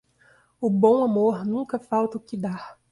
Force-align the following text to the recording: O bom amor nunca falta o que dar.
O 0.59 0.67
bom 0.67 1.03
amor 1.03 1.45
nunca 1.45 1.77
falta 1.77 2.17
o 2.17 2.21
que 2.21 2.35
dar. 2.35 2.79